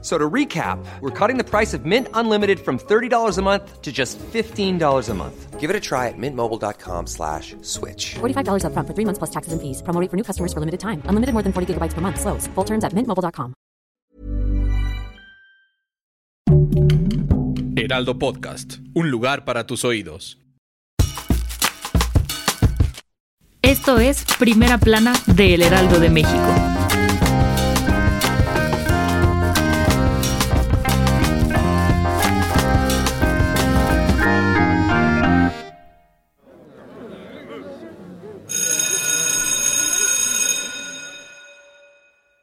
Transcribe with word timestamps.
So 0.00 0.16
to 0.16 0.30
recap, 0.30 0.78
we're 1.00 1.10
cutting 1.10 1.38
the 1.38 1.44
price 1.44 1.74
of 1.74 1.84
Mint 1.84 2.06
Unlimited 2.14 2.60
from 2.60 2.78
$30 2.78 3.36
a 3.36 3.42
month 3.42 3.82
to 3.82 3.90
just 3.90 4.16
$15 4.32 5.08
a 5.08 5.14
month. 5.14 5.58
Give 5.58 5.70
it 5.70 5.74
a 5.74 5.80
try 5.80 6.06
at 6.06 6.14
mintmobile.com 6.16 7.08
slash 7.08 7.56
switch. 7.62 8.14
$45 8.20 8.62
upfront 8.62 8.86
for 8.86 8.94
three 8.94 9.04
months 9.04 9.18
plus 9.18 9.30
taxes 9.30 9.52
and 9.52 9.60
fees. 9.60 9.82
Promo 9.82 10.00
rate 10.00 10.08
for 10.08 10.16
new 10.16 10.22
customers 10.22 10.52
for 10.52 10.60
limited 10.60 10.78
time. 10.78 11.02
Unlimited 11.06 11.32
more 11.34 11.42
than 11.42 11.52
40 11.52 11.74
gigabytes 11.74 11.94
per 11.94 12.00
month. 12.00 12.20
Slows. 12.20 12.46
Full 12.54 12.64
terms 12.64 12.84
at 12.84 12.92
mintmobile.com. 12.94 13.54
Heraldo 17.76 18.18
Podcast, 18.18 18.78
un 18.94 19.10
lugar 19.10 19.44
para 19.44 19.66
tus 19.66 19.84
oídos. 19.84 20.38
Esto 23.62 23.98
es 23.98 24.24
Primera 24.38 24.78
Plana 24.78 25.14
de 25.26 25.54
El 25.54 25.62
Heraldo 25.62 25.98
de 26.00 26.10
México. 26.10 26.77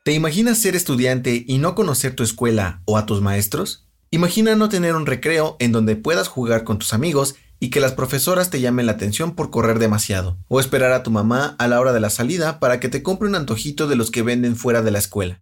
¿Te 0.06 0.14
imaginas 0.14 0.60
ser 0.60 0.76
estudiante 0.76 1.44
y 1.48 1.58
no 1.58 1.74
conocer 1.74 2.14
tu 2.16 2.22
escuela 2.22 2.84
o 2.86 3.00
a 3.00 3.08
tus 3.08 3.24
maestros? 3.24 3.88
Imagina 4.12 4.56
no 4.56 4.70
tener 4.70 4.96
un 4.96 5.08
recreo 5.08 5.56
en 5.58 5.72
donde 5.72 5.96
puedas 5.96 6.28
jugar 6.28 6.64
con 6.64 6.78
tus 6.78 6.94
amigos 6.94 7.34
y 7.60 7.72
que 7.72 7.80
las 7.80 7.94
profesoras 7.94 8.52
te 8.52 8.62
llamen 8.62 8.86
la 8.86 8.92
atención 8.92 9.34
por 9.34 9.50
correr 9.50 9.80
demasiado, 9.80 10.38
o 10.48 10.60
esperar 10.60 10.92
a 10.92 11.02
tu 11.02 11.10
mamá 11.10 11.56
a 11.58 11.68
la 11.68 11.80
hora 11.80 11.92
de 11.92 12.02
la 12.02 12.12
salida 12.12 12.60
para 12.60 12.80
que 12.80 12.88
te 12.88 13.02
compre 13.02 13.28
un 13.28 13.34
antojito 13.34 13.88
de 13.88 13.96
los 13.96 14.12
que 14.12 14.22
venden 14.22 14.56
fuera 14.56 14.84
de 14.84 14.92
la 14.92 15.00
escuela. 15.00 15.42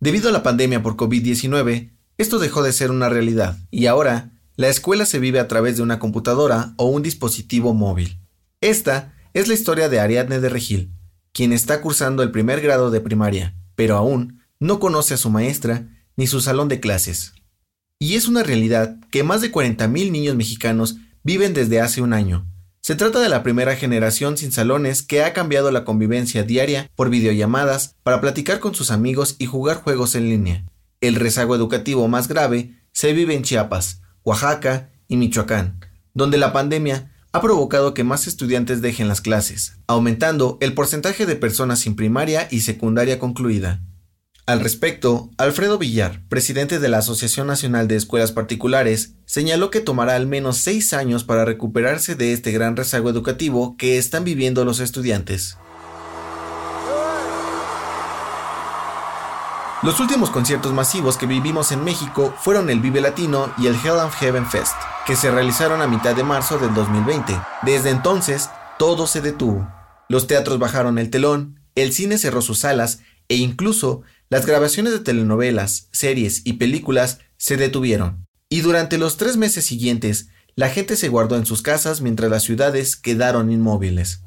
Debido 0.00 0.28
a 0.28 0.32
la 0.32 0.42
pandemia 0.42 0.82
por 0.82 0.96
COVID-19, 0.96 1.92
esto 2.18 2.38
dejó 2.38 2.62
de 2.62 2.74
ser 2.74 2.90
una 2.90 3.08
realidad, 3.08 3.56
y 3.70 3.86
ahora 3.86 4.32
la 4.56 4.68
escuela 4.68 5.06
se 5.06 5.18
vive 5.18 5.40
a 5.40 5.48
través 5.48 5.78
de 5.78 5.82
una 5.82 5.98
computadora 5.98 6.74
o 6.76 6.88
un 6.88 7.02
dispositivo 7.02 7.72
móvil. 7.72 8.20
Esta 8.60 9.14
es 9.32 9.48
la 9.48 9.54
historia 9.54 9.88
de 9.88 9.98
Ariadne 9.98 10.40
de 10.40 10.50
Regil, 10.50 10.92
quien 11.32 11.54
está 11.54 11.80
cursando 11.80 12.22
el 12.22 12.32
primer 12.32 12.60
grado 12.60 12.90
de 12.90 13.00
primaria 13.00 13.54
pero 13.74 13.96
aún 13.96 14.42
no 14.60 14.80
conoce 14.80 15.14
a 15.14 15.18
su 15.18 15.30
maestra 15.30 15.88
ni 16.16 16.26
su 16.26 16.40
salón 16.40 16.68
de 16.68 16.80
clases. 16.80 17.34
Y 17.98 18.14
es 18.14 18.28
una 18.28 18.42
realidad 18.42 18.98
que 19.10 19.24
más 19.24 19.40
de 19.40 19.52
40.000 19.52 20.10
niños 20.10 20.36
mexicanos 20.36 20.96
viven 21.22 21.54
desde 21.54 21.80
hace 21.80 22.02
un 22.02 22.12
año. 22.12 22.46
Se 22.80 22.96
trata 22.96 23.20
de 23.20 23.30
la 23.30 23.42
primera 23.42 23.76
generación 23.76 24.36
sin 24.36 24.52
salones 24.52 25.02
que 25.02 25.24
ha 25.24 25.32
cambiado 25.32 25.70
la 25.70 25.84
convivencia 25.84 26.42
diaria 26.42 26.90
por 26.94 27.08
videollamadas 27.08 27.96
para 28.02 28.20
platicar 28.20 28.60
con 28.60 28.74
sus 28.74 28.90
amigos 28.90 29.36
y 29.38 29.46
jugar 29.46 29.78
juegos 29.78 30.14
en 30.14 30.28
línea. 30.28 30.66
El 31.00 31.14
rezago 31.14 31.54
educativo 31.54 32.08
más 32.08 32.28
grave 32.28 32.78
se 32.92 33.14
vive 33.14 33.34
en 33.34 33.42
Chiapas, 33.42 34.02
Oaxaca 34.22 34.90
y 35.08 35.16
Michoacán, 35.16 35.80
donde 36.12 36.36
la 36.36 36.52
pandemia 36.52 37.13
ha 37.34 37.40
provocado 37.40 37.94
que 37.94 38.04
más 38.04 38.28
estudiantes 38.28 38.80
dejen 38.80 39.08
las 39.08 39.20
clases, 39.20 39.76
aumentando 39.88 40.56
el 40.60 40.72
porcentaje 40.72 41.26
de 41.26 41.34
personas 41.34 41.80
sin 41.80 41.96
primaria 41.96 42.46
y 42.48 42.60
secundaria 42.60 43.18
concluida. 43.18 43.80
Al 44.46 44.60
respecto, 44.60 45.30
Alfredo 45.36 45.76
Villar, 45.76 46.22
presidente 46.28 46.78
de 46.78 46.88
la 46.88 46.98
Asociación 46.98 47.48
Nacional 47.48 47.88
de 47.88 47.96
Escuelas 47.96 48.30
Particulares, 48.30 49.14
señaló 49.26 49.72
que 49.72 49.80
tomará 49.80 50.14
al 50.14 50.28
menos 50.28 50.58
seis 50.58 50.92
años 50.92 51.24
para 51.24 51.44
recuperarse 51.44 52.14
de 52.14 52.32
este 52.32 52.52
gran 52.52 52.76
rezago 52.76 53.10
educativo 53.10 53.76
que 53.76 53.98
están 53.98 54.22
viviendo 54.22 54.64
los 54.64 54.78
estudiantes. 54.78 55.58
Los 59.82 59.98
últimos 59.98 60.30
conciertos 60.30 60.72
masivos 60.72 61.16
que 61.16 61.26
vivimos 61.26 61.72
en 61.72 61.82
México 61.82 62.32
fueron 62.38 62.70
el 62.70 62.78
Vive 62.78 63.00
Latino 63.00 63.52
y 63.58 63.66
el 63.66 63.74
Hell 63.74 63.98
and 63.98 64.12
Heaven 64.12 64.46
Fest, 64.46 64.76
que 65.06 65.16
se 65.16 65.30
realizaron 65.30 65.82
a 65.82 65.86
mitad 65.86 66.14
de 66.14 66.24
marzo 66.24 66.58
del 66.58 66.74
2020. 66.74 67.38
Desde 67.62 67.90
entonces, 67.90 68.48
todo 68.78 69.06
se 69.06 69.20
detuvo. 69.20 69.68
Los 70.08 70.26
teatros 70.26 70.58
bajaron 70.58 70.98
el 70.98 71.10
telón, 71.10 71.60
el 71.74 71.92
cine 71.92 72.18
cerró 72.18 72.42
sus 72.42 72.60
salas 72.60 73.00
e 73.28 73.36
incluso 73.36 74.02
las 74.28 74.46
grabaciones 74.46 74.92
de 74.92 75.00
telenovelas, 75.00 75.88
series 75.92 76.42
y 76.44 76.54
películas 76.54 77.20
se 77.36 77.56
detuvieron. 77.56 78.26
Y 78.48 78.60
durante 78.60 78.98
los 78.98 79.16
tres 79.16 79.36
meses 79.36 79.64
siguientes, 79.64 80.28
la 80.54 80.68
gente 80.68 80.96
se 80.96 81.08
guardó 81.08 81.36
en 81.36 81.46
sus 81.46 81.62
casas 81.62 82.00
mientras 82.00 82.30
las 82.30 82.42
ciudades 82.42 82.96
quedaron 82.96 83.50
inmóviles. 83.50 84.22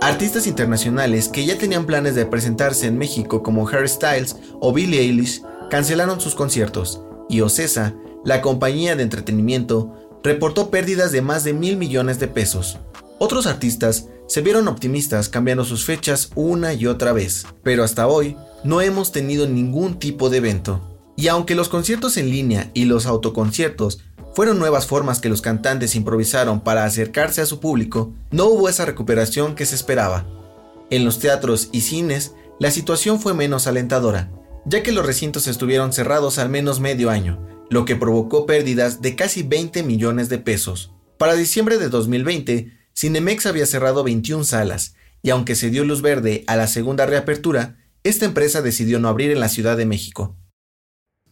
Artistas 0.00 0.46
internacionales 0.46 1.28
que 1.28 1.44
ya 1.46 1.58
tenían 1.58 1.86
planes 1.86 2.14
de 2.14 2.26
presentarse 2.26 2.86
en 2.86 2.98
México 2.98 3.42
como 3.42 3.68
Harry 3.68 3.88
Styles 3.88 4.36
o 4.60 4.72
Billie 4.72 5.00
Eilish 5.00 5.42
cancelaron 5.70 6.20
sus 6.20 6.34
conciertos 6.34 7.00
y 7.28 7.40
Ocesa, 7.40 7.94
la 8.24 8.42
compañía 8.42 8.96
de 8.96 9.02
entretenimiento, 9.02 10.05
reportó 10.26 10.70
pérdidas 10.70 11.12
de 11.12 11.22
más 11.22 11.44
de 11.44 11.52
mil 11.52 11.76
millones 11.76 12.18
de 12.18 12.26
pesos. 12.26 12.78
Otros 13.20 13.46
artistas 13.46 14.08
se 14.26 14.40
vieron 14.40 14.66
optimistas 14.66 15.28
cambiando 15.28 15.64
sus 15.64 15.84
fechas 15.84 16.30
una 16.34 16.74
y 16.74 16.88
otra 16.88 17.12
vez, 17.12 17.46
pero 17.62 17.84
hasta 17.84 18.08
hoy 18.08 18.36
no 18.64 18.80
hemos 18.80 19.12
tenido 19.12 19.46
ningún 19.46 20.00
tipo 20.00 20.28
de 20.28 20.38
evento. 20.38 20.80
Y 21.14 21.28
aunque 21.28 21.54
los 21.54 21.68
conciertos 21.68 22.16
en 22.16 22.28
línea 22.28 22.72
y 22.74 22.86
los 22.86 23.06
autoconciertos 23.06 24.00
fueron 24.34 24.58
nuevas 24.58 24.88
formas 24.88 25.20
que 25.20 25.28
los 25.28 25.42
cantantes 25.42 25.94
improvisaron 25.94 26.60
para 26.60 26.84
acercarse 26.84 27.40
a 27.40 27.46
su 27.46 27.60
público, 27.60 28.12
no 28.32 28.46
hubo 28.46 28.68
esa 28.68 28.84
recuperación 28.84 29.54
que 29.54 29.64
se 29.64 29.76
esperaba. 29.76 30.26
En 30.90 31.04
los 31.04 31.20
teatros 31.20 31.68
y 31.70 31.82
cines, 31.82 32.32
la 32.58 32.72
situación 32.72 33.20
fue 33.20 33.32
menos 33.32 33.68
alentadora, 33.68 34.28
ya 34.64 34.82
que 34.82 34.90
los 34.90 35.06
recintos 35.06 35.46
estuvieron 35.46 35.92
cerrados 35.92 36.38
al 36.38 36.48
menos 36.48 36.80
medio 36.80 37.10
año, 37.10 37.38
lo 37.68 37.84
que 37.84 37.96
provocó 37.96 38.46
pérdidas 38.46 39.02
de 39.02 39.16
casi 39.16 39.42
20 39.42 39.82
millones 39.82 40.28
de 40.28 40.38
pesos. 40.38 40.92
Para 41.18 41.34
diciembre 41.34 41.78
de 41.78 41.88
2020, 41.88 42.72
Cinemex 42.94 43.46
había 43.46 43.66
cerrado 43.66 44.04
21 44.04 44.44
salas, 44.44 44.94
y 45.22 45.30
aunque 45.30 45.54
se 45.54 45.70
dio 45.70 45.84
luz 45.84 46.02
verde 46.02 46.44
a 46.46 46.56
la 46.56 46.66
segunda 46.66 47.06
reapertura, 47.06 47.76
esta 48.04 48.24
empresa 48.24 48.62
decidió 48.62 49.00
no 49.00 49.08
abrir 49.08 49.30
en 49.30 49.40
la 49.40 49.48
Ciudad 49.48 49.76
de 49.76 49.86
México. 49.86 50.36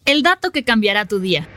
El 0.05 0.23
dato 0.23 0.51
que 0.51 0.65
cambiará 0.65 1.07
tu 1.07 1.21
día. 1.21 1.49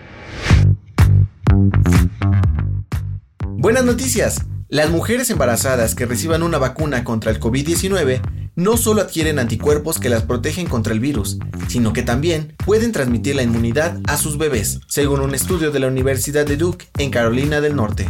Buenas 3.57 3.83
noticias. 3.83 4.45
Las 4.69 4.89
mujeres 4.89 5.29
embarazadas 5.29 5.95
que 5.95 6.05
reciban 6.05 6.43
una 6.43 6.57
vacuna 6.57 7.03
contra 7.03 7.31
el 7.31 7.39
COVID-19 7.39 8.46
no 8.57 8.75
solo 8.75 9.01
adquieren 9.01 9.39
anticuerpos 9.39 9.99
que 9.99 10.09
las 10.09 10.23
protegen 10.23 10.67
contra 10.67 10.91
el 10.91 10.99
virus, 10.99 11.37
sino 11.69 11.93
que 11.93 12.01
también 12.01 12.55
pueden 12.65 12.91
transmitir 12.91 13.35
la 13.35 13.43
inmunidad 13.43 13.99
a 14.07 14.17
sus 14.17 14.37
bebés, 14.37 14.81
según 14.87 15.21
un 15.21 15.35
estudio 15.35 15.71
de 15.71 15.79
la 15.79 15.87
Universidad 15.87 16.45
de 16.45 16.57
Duke 16.57 16.87
en 16.97 17.11
Carolina 17.11 17.61
del 17.61 17.75
Norte. 17.75 18.09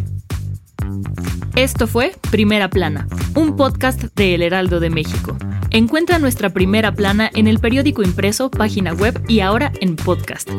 Esto 1.55 1.85
fue 1.85 2.13
Primera 2.31 2.69
Plana, 2.69 3.07
un 3.35 3.57
podcast 3.57 4.01
de 4.15 4.35
El 4.35 4.41
Heraldo 4.41 4.79
de 4.79 4.89
México. 4.89 5.37
Encuentra 5.69 6.17
nuestra 6.17 6.49
primera 6.49 6.93
plana 6.93 7.29
en 7.33 7.47
el 7.47 7.59
periódico 7.59 8.01
impreso, 8.01 8.49
página 8.49 8.93
web 8.93 9.21
y 9.27 9.41
ahora 9.41 9.73
en 9.81 9.97
podcast. 9.97 10.49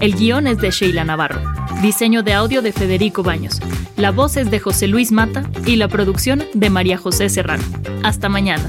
El 0.00 0.16
guion 0.16 0.48
es 0.48 0.58
de 0.58 0.72
Sheila 0.72 1.04
Navarro. 1.04 1.40
Diseño 1.80 2.24
de 2.24 2.32
audio 2.32 2.60
de 2.60 2.72
Federico 2.72 3.22
Baños. 3.22 3.60
La 3.96 4.10
voz 4.10 4.36
es 4.36 4.50
de 4.50 4.58
José 4.58 4.88
Luis 4.88 5.12
Mata 5.12 5.48
y 5.64 5.76
la 5.76 5.86
producción 5.86 6.42
de 6.54 6.70
María 6.70 6.98
José 6.98 7.28
Serrano. 7.28 7.62
Hasta 8.02 8.28
mañana. 8.28 8.68